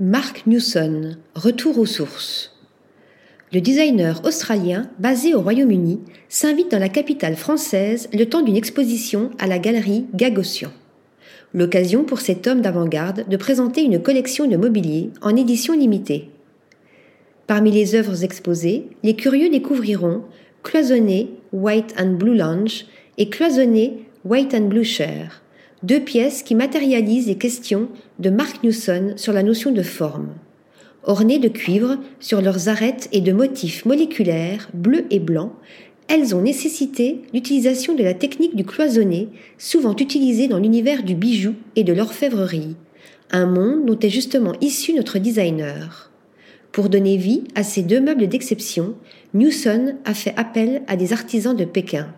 Mark 0.00 0.46
Newson, 0.46 1.16
retour 1.34 1.76
aux 1.76 1.84
sources. 1.84 2.56
Le 3.52 3.60
designer 3.60 4.24
australien, 4.24 4.88
basé 5.00 5.34
au 5.34 5.40
Royaume-Uni, 5.40 5.98
s'invite 6.28 6.70
dans 6.70 6.78
la 6.78 6.88
capitale 6.88 7.34
française 7.34 8.08
le 8.12 8.26
temps 8.26 8.42
d'une 8.42 8.56
exposition 8.56 9.32
à 9.40 9.48
la 9.48 9.58
galerie 9.58 10.06
Gagosian. 10.14 10.70
L'occasion 11.52 12.04
pour 12.04 12.20
cet 12.20 12.46
homme 12.46 12.60
d'avant-garde 12.60 13.28
de 13.28 13.36
présenter 13.36 13.82
une 13.82 14.00
collection 14.00 14.46
de 14.46 14.56
mobilier 14.56 15.10
en 15.20 15.34
édition 15.34 15.74
limitée. 15.74 16.30
Parmi 17.48 17.72
les 17.72 17.96
œuvres 17.96 18.22
exposées, 18.22 18.90
les 19.02 19.16
curieux 19.16 19.50
découvriront 19.50 20.22
Cloisonné 20.62 21.28
White 21.52 21.96
and 21.98 22.12
Blue 22.12 22.36
Lounge 22.36 22.86
et 23.16 23.30
Cloisonné 23.30 24.06
White 24.24 24.54
and 24.54 24.68
Blue 24.68 24.84
Chair, 24.84 25.42
deux 25.82 26.00
pièces 26.00 26.42
qui 26.42 26.54
matérialisent 26.54 27.28
les 27.28 27.38
questions 27.38 27.88
de 28.18 28.30
Mark 28.30 28.64
Newson 28.64 29.14
sur 29.16 29.32
la 29.32 29.42
notion 29.42 29.70
de 29.70 29.82
forme. 29.82 30.30
Ornées 31.04 31.38
de 31.38 31.48
cuivre 31.48 31.98
sur 32.18 32.42
leurs 32.42 32.68
arêtes 32.68 33.08
et 33.12 33.20
de 33.20 33.32
motifs 33.32 33.84
moléculaires 33.84 34.68
bleus 34.74 35.06
et 35.10 35.20
blancs, 35.20 35.52
elles 36.08 36.34
ont 36.34 36.42
nécessité 36.42 37.20
l'utilisation 37.32 37.94
de 37.94 38.02
la 38.02 38.14
technique 38.14 38.56
du 38.56 38.64
cloisonné, 38.64 39.28
souvent 39.58 39.94
utilisée 39.94 40.48
dans 40.48 40.58
l'univers 40.58 41.02
du 41.02 41.14
bijou 41.14 41.54
et 41.76 41.84
de 41.84 41.92
l'orfèvrerie, 41.92 42.76
un 43.30 43.46
monde 43.46 43.86
dont 43.86 43.98
est 43.98 44.10
justement 44.10 44.54
issu 44.60 44.94
notre 44.94 45.18
designer. 45.18 46.10
Pour 46.72 46.88
donner 46.88 47.16
vie 47.16 47.44
à 47.54 47.62
ces 47.62 47.82
deux 47.82 48.00
meubles 48.00 48.26
d'exception, 48.26 48.94
Newson 49.34 49.96
a 50.04 50.14
fait 50.14 50.34
appel 50.36 50.82
à 50.86 50.96
des 50.96 51.12
artisans 51.12 51.56
de 51.56 51.64
Pékin. 51.64 52.08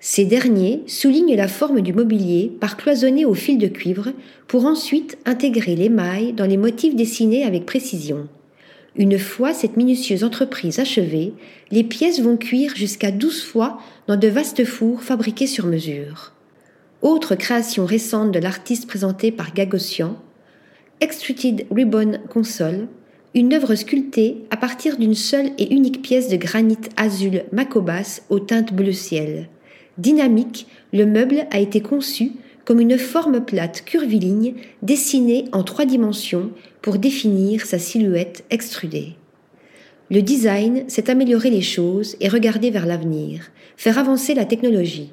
Ces 0.00 0.24
derniers 0.24 0.82
soulignent 0.86 1.34
la 1.34 1.48
forme 1.48 1.80
du 1.80 1.92
mobilier 1.92 2.52
par 2.60 2.76
cloisonné 2.76 3.24
au 3.24 3.34
fil 3.34 3.58
de 3.58 3.66
cuivre 3.66 4.12
pour 4.46 4.64
ensuite 4.64 5.18
intégrer 5.24 5.74
l'émail 5.74 6.32
dans 6.32 6.46
les 6.46 6.56
motifs 6.56 6.94
dessinés 6.94 7.44
avec 7.44 7.66
précision. 7.66 8.28
Une 8.94 9.18
fois 9.18 9.52
cette 9.52 9.76
minutieuse 9.76 10.22
entreprise 10.22 10.78
achevée, 10.78 11.32
les 11.70 11.84
pièces 11.84 12.20
vont 12.20 12.36
cuire 12.36 12.76
jusqu'à 12.76 13.10
12 13.10 13.42
fois 13.42 13.78
dans 14.06 14.16
de 14.16 14.28
vastes 14.28 14.64
fours 14.64 15.02
fabriqués 15.02 15.46
sur 15.48 15.66
mesure. 15.66 16.32
Autre 17.02 17.34
création 17.34 17.84
récente 17.84 18.32
de 18.32 18.38
l'artiste 18.38 18.86
présentée 18.86 19.32
par 19.32 19.52
Gagosian, 19.52 20.16
Extruded 21.00 21.66
Ribbon 21.70 22.18
Console, 22.28 22.88
une 23.34 23.52
œuvre 23.52 23.74
sculptée 23.74 24.38
à 24.50 24.56
partir 24.56 24.96
d'une 24.96 25.14
seule 25.14 25.50
et 25.58 25.72
unique 25.72 26.02
pièce 26.02 26.28
de 26.28 26.36
granit 26.36 26.78
azul 26.96 27.44
macobas 27.52 28.20
aux 28.30 28.40
teintes 28.40 28.72
bleu 28.72 28.92
ciel. 28.92 29.48
Dynamique, 29.98 30.68
le 30.92 31.06
meuble 31.06 31.46
a 31.50 31.58
été 31.58 31.80
conçu 31.80 32.32
comme 32.64 32.80
une 32.80 32.98
forme 32.98 33.44
plate 33.44 33.84
curviligne 33.84 34.54
dessinée 34.82 35.46
en 35.52 35.64
trois 35.64 35.86
dimensions 35.86 36.50
pour 36.82 36.98
définir 36.98 37.66
sa 37.66 37.78
silhouette 37.78 38.44
extrudée. 38.50 39.14
Le 40.10 40.22
design, 40.22 40.84
c'est 40.86 41.10
améliorer 41.10 41.50
les 41.50 41.62
choses 41.62 42.16
et 42.20 42.28
regarder 42.28 42.70
vers 42.70 42.86
l'avenir, 42.86 43.50
faire 43.76 43.98
avancer 43.98 44.34
la 44.34 44.44
technologie. 44.44 45.10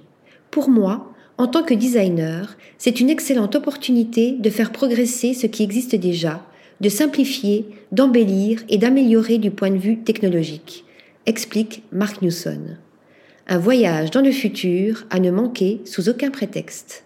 Pour 0.51 0.69
moi, 0.69 1.11
en 1.37 1.47
tant 1.47 1.63
que 1.63 1.73
designer, 1.73 2.55
c'est 2.77 2.99
une 2.99 3.09
excellente 3.09 3.55
opportunité 3.55 4.33
de 4.33 4.49
faire 4.49 4.71
progresser 4.71 5.33
ce 5.33 5.47
qui 5.47 5.63
existe 5.63 5.95
déjà, 5.95 6.45
de 6.79 6.89
simplifier, 6.89 7.65
d'embellir 7.91 8.63
et 8.69 8.77
d'améliorer 8.77 9.37
du 9.37 9.51
point 9.51 9.71
de 9.71 9.77
vue 9.77 9.97
technologique, 9.97 10.85
explique 11.25 11.83
Mark 11.91 12.21
Newson. 12.21 12.77
Un 13.47 13.59
voyage 13.59 14.09
dans 14.09 14.21
le 14.21 14.31
futur 14.31 15.05
à 15.11 15.19
ne 15.19 15.29
manquer 15.29 15.79
sous 15.85 16.09
aucun 16.09 16.31
prétexte. 16.31 17.03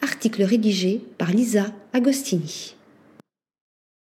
Article 0.00 0.44
rédigé 0.44 1.00
par 1.18 1.32
Lisa 1.32 1.66
Agostini. 1.92 2.75